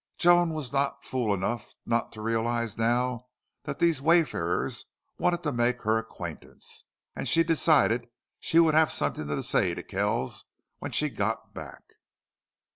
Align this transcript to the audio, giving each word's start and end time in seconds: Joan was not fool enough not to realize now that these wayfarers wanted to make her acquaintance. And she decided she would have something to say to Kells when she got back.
Joan 0.17 0.55
was 0.55 0.73
not 0.73 1.03
fool 1.05 1.31
enough 1.31 1.75
not 1.85 2.11
to 2.13 2.23
realize 2.23 2.75
now 2.75 3.27
that 3.65 3.77
these 3.77 4.01
wayfarers 4.01 4.85
wanted 5.19 5.43
to 5.43 5.51
make 5.51 5.83
her 5.83 5.99
acquaintance. 5.99 6.85
And 7.15 7.27
she 7.27 7.43
decided 7.43 8.09
she 8.39 8.57
would 8.57 8.73
have 8.73 8.91
something 8.91 9.27
to 9.27 9.43
say 9.43 9.75
to 9.75 9.83
Kells 9.83 10.45
when 10.79 10.89
she 10.91 11.07
got 11.11 11.53
back. 11.53 11.83